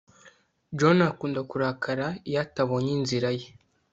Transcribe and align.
John 0.77 0.99
akunda 1.11 1.41
kurakara 1.49 2.07
iyo 2.29 2.37
atabonye 2.45 2.91
inzira 2.97 3.29
ye 3.39 3.47